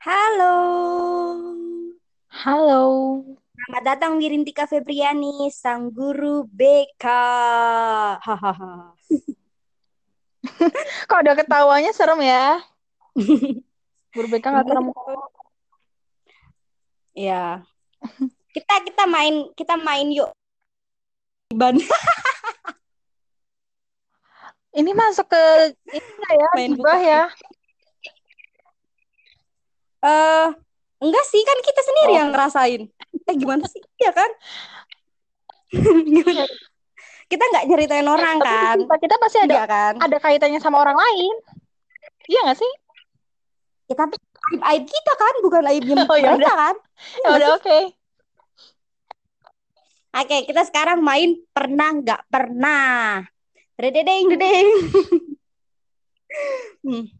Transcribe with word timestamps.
Halo. 0.00 0.56
Halo. 2.32 2.84
Selamat 3.52 3.82
datang 3.84 4.16
di 4.16 4.32
Rintika 4.32 4.64
Febriani, 4.64 5.52
sang 5.52 5.92
guru 5.92 6.48
BK. 6.48 7.04
Hahaha. 8.16 8.96
Kok 11.04 11.20
udah 11.20 11.36
ketawanya 11.36 11.92
serem 11.92 12.24
ya? 12.24 12.64
Guru 14.16 14.26
BK 14.32 14.44
nggak 14.48 14.66
serem 14.72 14.88
kok. 14.88 15.04
Ya. 17.12 17.60
Kita 18.56 18.80
kita 18.80 19.04
main 19.04 19.52
kita 19.52 19.76
main 19.76 20.08
yuk. 20.16 20.32
Ban 21.52 21.76
Ini 24.70 24.96
masuk 24.96 25.28
ke 25.28 25.44
ini 26.00 26.30
ya? 26.40 26.50
Main 26.56 26.72
Gibah 26.72 27.00
ya? 27.04 27.22
Eh 30.00 30.46
enggak 31.00 31.24
sih 31.26 31.42
kan 31.42 31.58
kita 31.60 31.80
sendiri 31.80 32.12
Oh. 32.12 32.18
yang 32.18 32.28
ngerasain. 32.30 32.82
Eh 33.24 33.34
gimana 33.34 33.64
sih? 33.64 33.80
Iya 33.96 34.12
kan? 34.12 34.30
Gimana? 36.10 36.44
Kita 37.24 37.44
nggak 37.46 37.64
nyeritain 37.64 38.04
orang 38.04 38.36
Tapi 38.36 38.48
kan? 38.48 38.76
cerita 38.76 38.96
kita 38.98 39.14
pasti 39.16 39.38
ada 39.38 39.54
Iya 39.54 39.64
kan? 39.64 39.94
ada 39.98 40.16
kaitannya 40.18 40.58
sama 40.58 40.82
orang 40.82 40.98
lain. 40.98 41.34
Iya 42.26 42.40
nggak 42.42 42.58
sih? 42.58 42.72
Ya, 43.86 43.94
tapi 43.94 44.14
aib 44.50 44.60
aib 44.62 44.84
kita 44.86 45.12
kan, 45.14 45.34
bukan 45.40 45.62
aibnya 45.66 45.94
Oh, 46.10 46.14
ya 46.14 46.34
mereka 46.34 46.54
kan? 46.54 46.76
Ya 47.22 47.28
udah 47.34 47.48
oke. 47.54 47.78
Oke, 50.10 50.36
kita 50.42 50.62
sekarang 50.64 50.98
main 51.00 51.38
pernah 51.50 51.94
nggak 51.94 52.22
pernah. 52.26 53.22
Dedeng, 53.76 54.24
dedeng. 54.28 54.66
Hmm. 56.80 57.10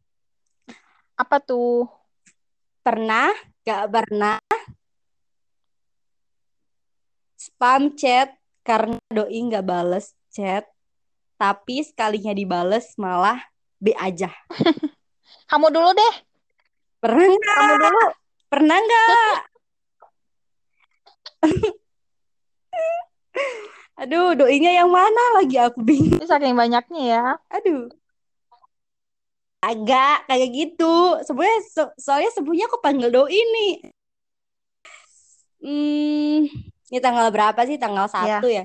Apa 1.14 1.42
tuh? 1.42 1.90
Pernah 2.80 3.28
nggak 3.60 3.84
pernah 3.92 4.40
spam 7.36 7.92
chat 7.96 8.32
karena 8.64 8.96
doi 9.12 9.36
nggak 9.36 9.64
bales 9.64 10.16
chat, 10.32 10.64
tapi 11.36 11.84
sekalinya 11.84 12.32
dibales 12.32 12.96
malah 12.96 13.40
B 13.80 13.92
aja. 13.96 14.32
Kamu 15.50 15.72
dulu 15.72 15.92
deh. 15.92 16.14
Pernah 17.00 17.26
nggak? 17.32 17.56
Kamu 17.56 17.74
dulu. 17.80 18.04
Pernah 18.50 18.76
nggak? 18.80 19.36
Aduh, 24.00 24.32
doinya 24.32 24.72
yang 24.72 24.88
mana 24.88 25.36
lagi 25.36 25.60
aku 25.60 25.84
bingung. 25.84 26.24
Saking 26.24 26.56
banyaknya 26.56 27.02
ya. 27.04 27.36
Aduh. 27.52 27.92
Agak 29.60 30.24
kayak 30.24 30.48
gitu. 30.56 31.20
Sebenarnya 31.28 31.60
so- 31.68 31.94
soalnya 32.00 32.32
sebelumnya 32.32 32.66
aku 32.66 32.80
panggil 32.80 33.12
doi 33.12 33.36
nih. 33.36 33.72
Hmm, 35.60 36.48
ini 36.88 36.98
tanggal 37.04 37.28
berapa 37.28 37.60
sih? 37.68 37.76
Tanggal 37.76 38.08
satu 38.08 38.48
ya. 38.48 38.64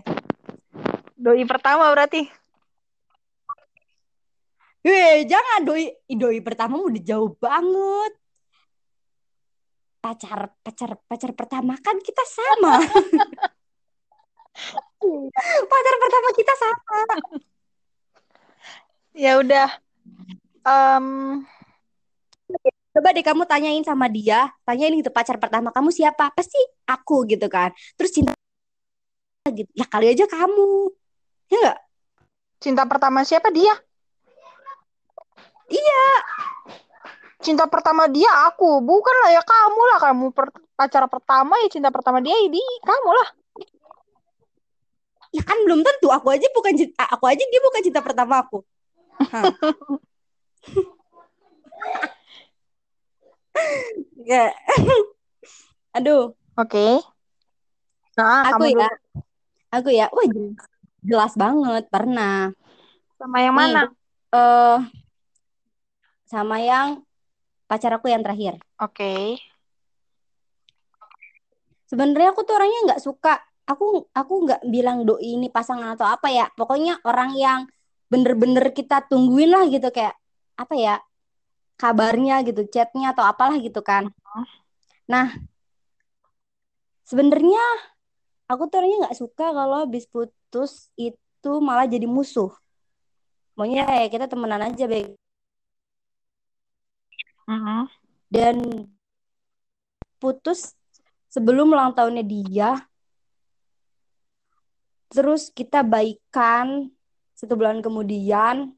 Doi 1.19 1.43
pertama 1.43 1.91
berarti. 1.91 2.23
Weh, 4.85 5.25
jangan 5.27 5.65
doi 5.65 5.91
doi 6.07 6.39
pertama 6.39 6.79
udah 6.79 7.01
jauh 7.03 7.35
banget. 7.35 8.11
Pacar 9.99 10.53
pacar 10.61 10.91
pacar 11.09 11.31
pertama 11.33 11.73
kan 11.81 11.97
kita 11.99 12.23
sama. 12.23 12.77
pacar 15.71 15.95
pertama 15.99 16.29
kita 16.37 16.53
sama. 16.55 16.99
Ya 19.17 19.41
udah. 19.41 19.84
Em, 20.65 21.05
Coba 22.95 23.11
deh 23.11 23.27
kamu 23.27 23.43
tanyain 23.43 23.83
sama 23.83 24.07
dia, 24.07 24.47
tanyain 24.63 24.95
gitu 24.95 25.11
pacar 25.11 25.35
pertama 25.35 25.67
kamu 25.67 25.91
siapa? 25.91 26.31
Pasti 26.31 26.55
aku 26.87 27.27
gitu 27.27 27.51
kan. 27.51 27.75
Terus 27.99 28.15
cinta 28.15 28.31
gitu. 29.51 29.67
Ya 29.75 29.83
kali 29.83 30.15
aja 30.15 30.23
kamu. 30.23 30.95
Ya 31.51 31.57
enggak? 31.59 31.77
cinta 32.63 32.87
pertama 32.87 33.27
siapa 33.27 33.51
dia? 33.51 33.75
Iya. 35.67 36.07
Cinta 37.43 37.67
pertama 37.67 38.07
dia 38.07 38.31
aku, 38.47 38.79
bukan 38.79 39.15
lah 39.27 39.29
ya 39.35 39.43
kamu 39.43 39.81
lah 39.91 39.99
kamu 40.01 40.25
per- 40.31 40.55
pacar 40.79 41.03
pertama 41.11 41.59
ya 41.61 41.69
cinta 41.69 41.91
pertama 41.91 42.23
dia 42.23 42.33
ini 42.41 42.63
kamu 42.79 43.09
lah. 43.11 43.29
Ya 45.35 45.43
kan 45.43 45.59
belum 45.67 45.83
tentu. 45.83 46.15
Aku 46.15 46.31
aja 46.31 46.47
bukan 46.55 46.73
cinta, 46.79 47.03
aku 47.11 47.27
aja 47.27 47.43
dia 47.43 47.59
bukan 47.59 47.81
cinta 47.83 47.99
pertama 47.99 48.39
aku. 48.39 48.63
Hah. 50.65 52.07
Ya. 54.25 54.51
Aduh, 55.95 56.35
Oke. 56.55 56.99
Nah, 58.15 58.47
aku 58.51 58.67
ya, 58.71 58.87
dulu. 58.87 59.21
aku 59.71 59.89
ya. 59.91 60.05
Wah, 60.11 60.27
jelas, 61.03 61.33
banget 61.35 61.83
pernah. 61.91 62.51
Sama 63.19 63.37
yang 63.43 63.55
Nih, 63.55 63.63
mana? 63.75 63.81
eh 64.35 64.79
sama 66.25 66.59
yang 66.59 67.03
pacar 67.67 67.95
aku 67.95 68.11
yang 68.11 68.23
terakhir. 68.23 68.59
Oke. 68.79 69.39
Sebenarnya 71.85 72.33
aku 72.33 72.43
tuh 72.43 72.55
orangnya 72.57 72.79
nggak 72.91 73.03
suka. 73.03 73.39
Aku 73.65 74.09
aku 74.11 74.33
nggak 74.45 74.61
bilang 74.67 75.05
doi 75.07 75.37
ini 75.37 75.47
pasangan 75.47 75.95
atau 75.95 76.07
apa 76.07 76.27
ya. 76.33 76.49
Pokoknya 76.55 76.99
orang 77.07 77.35
yang 77.37 77.59
bener-bener 78.11 78.73
kita 78.75 79.05
tungguin 79.07 79.51
lah 79.53 79.63
gitu 79.69 79.89
kayak 79.91 80.15
apa 80.55 80.73
ya 80.75 80.95
kabarnya 81.75 82.41
gitu, 82.47 82.63
chatnya 82.71 83.11
atau 83.11 83.23
apalah 83.27 83.59
gitu 83.59 83.79
kan. 83.83 84.07
Nah, 85.11 85.35
sebenarnya 87.05 87.61
aku 88.49 88.65
tuh 88.69 88.81
orangnya 88.81 88.97
nggak 89.07 89.19
suka 89.19 89.45
kalau 89.53 89.85
habis 89.85 90.05
putus 90.09 90.89
itu 90.95 91.51
malah 91.61 91.85
jadi 91.85 92.07
musuh. 92.09 92.51
Maunya 93.55 93.87
ya 93.87 94.07
kita 94.11 94.25
temenan 94.27 94.63
aja 94.67 94.83
baik. 94.87 95.15
Mhm. 97.47 97.87
Dan 98.31 98.55
putus 100.19 100.73
sebelum 101.29 101.71
ulang 101.71 101.93
tahunnya 101.93 102.25
dia, 102.25 102.71
terus 105.13 105.53
kita 105.53 105.85
baikan 105.85 106.89
satu 107.37 107.53
bulan 107.55 107.79
kemudian, 107.79 108.73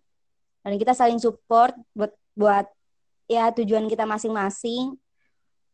dan 0.68 0.76
kita 0.84 0.92
saling 0.92 1.16
support 1.16 1.72
buat 1.96 2.12
buat 2.36 2.68
ya 3.32 3.56
tujuan 3.56 3.88
kita 3.88 4.04
masing-masing. 4.04 5.00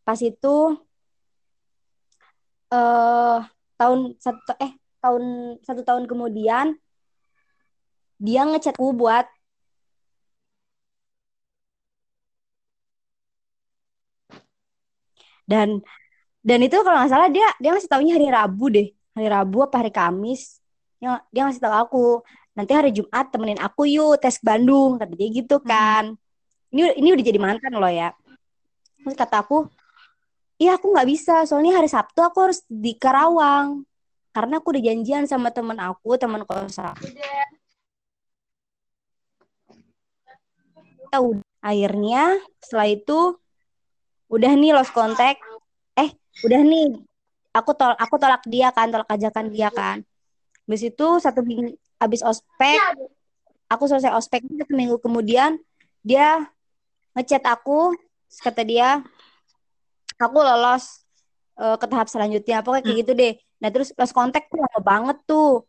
Pas 0.06 0.22
itu 0.22 0.56
eh 2.70 3.40
tahun 3.80 4.14
satu 4.22 4.54
eh 4.62 4.74
tahun 5.02 5.24
satu 5.66 5.82
tahun 5.82 6.04
kemudian 6.06 6.78
dia 8.22 8.42
ngechatku 8.46 8.94
buat 8.94 9.26
dan 15.50 15.82
dan 16.46 16.60
itu 16.62 16.78
kalau 16.86 16.98
nggak 17.02 17.12
salah 17.12 17.30
dia 17.34 17.50
dia 17.58 17.74
ngasih 17.74 17.90
taunya 17.90 18.14
hari 18.14 18.30
Rabu 18.30 18.66
deh. 18.70 18.88
Hari 19.18 19.28
Rabu 19.30 19.58
apa 19.66 19.82
hari 19.82 19.90
Kamis. 19.94 20.62
Dia, 21.02 21.18
dia 21.34 21.42
ngasih 21.50 21.62
tahu 21.66 21.76
aku 21.76 22.06
nanti 22.54 22.72
hari 22.74 22.94
Jumat 22.94 23.34
temenin 23.34 23.58
aku 23.58 23.90
yuk 23.90 24.22
tes 24.22 24.38
ke 24.38 24.46
Bandung 24.46 25.02
kata 25.02 25.14
dia 25.18 25.30
gitu 25.34 25.58
kan. 25.62 26.14
Ini 26.74 26.98
ini 26.98 27.10
udah 27.14 27.26
jadi 27.26 27.40
mantan 27.42 27.74
loh 27.78 27.90
ya. 27.90 28.14
Terus 29.02 29.16
kata 29.18 29.42
aku 29.46 29.70
iya 30.62 30.78
aku 30.78 30.94
nggak 30.94 31.10
bisa 31.10 31.44
soalnya 31.50 31.82
hari 31.82 31.90
Sabtu 31.90 32.22
aku 32.22 32.38
harus 32.50 32.62
di 32.70 32.94
Karawang. 32.98 33.86
Karena 34.34 34.58
aku 34.58 34.74
udah 34.74 34.82
janjian 34.82 35.26
sama 35.30 35.54
temen 35.54 35.78
aku 35.78 36.18
teman 36.18 36.42
kos 36.46 36.78
aku. 36.82 37.06
Ya 41.14 41.22
udah. 41.22 41.46
akhirnya 41.62 42.42
setelah 42.58 42.90
itu 42.90 43.38
udah 44.34 44.52
nih 44.58 44.74
lost 44.74 44.94
contact. 44.94 45.42
Eh 45.94 46.10
udah 46.42 46.62
nih 46.66 46.98
aku 47.54 47.78
tolak 47.78 47.98
aku 48.02 48.16
tolak 48.18 48.42
dia 48.50 48.74
kan 48.74 48.90
tolak 48.90 49.10
ajakan 49.10 49.54
dia 49.54 49.70
kan. 49.70 50.02
Habis 50.66 50.82
itu 50.90 51.08
satu 51.22 51.46
minggu 51.46 51.78
habis 52.04 52.20
ospek 52.20 52.80
aku 53.72 53.84
selesai 53.88 54.12
ospek 54.14 54.44
satu 54.44 54.76
minggu 54.76 55.00
kemudian 55.00 55.56
dia 56.04 56.52
ngechat 57.16 57.48
aku 57.48 57.96
kata 58.44 58.62
dia 58.68 59.02
aku 60.18 60.38
lolos 60.40 61.04
eh, 61.60 61.76
ke 61.78 61.86
tahap 61.88 62.08
selanjutnya. 62.10 62.62
Pokoknya 62.62 62.84
kayak 62.86 62.98
gitu 63.06 63.12
deh. 63.14 63.34
Nah 63.62 63.70
terus 63.72 63.90
lost 63.96 64.16
contact 64.16 64.50
tuh 64.52 64.60
lama 64.60 64.80
banget 64.82 65.18
tuh. 65.28 65.66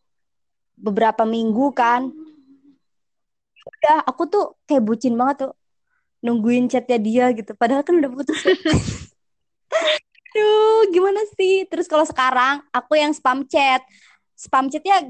Beberapa 0.74 1.22
minggu 1.26 1.70
kan. 1.74 2.10
Udah 3.64 4.04
aku 4.04 4.22
tuh 4.28 4.44
kayak 4.68 4.84
bucin 4.84 5.16
banget 5.16 5.48
tuh 5.48 5.52
nungguin 6.24 6.68
chatnya 6.68 6.98
dia 7.00 7.24
gitu. 7.32 7.52
Padahal 7.56 7.84
kan 7.84 7.96
udah 8.00 8.10
putus. 8.10 8.40
Aduh, 10.34 10.90
gimana 10.90 11.22
sih? 11.38 11.62
Terus 11.70 11.86
kalau 11.86 12.02
sekarang 12.02 12.64
aku 12.74 12.98
yang 12.98 13.14
spam 13.14 13.46
chat. 13.46 13.86
Spam 14.34 14.66
chatnya 14.66 15.06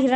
Right. 0.00 0.10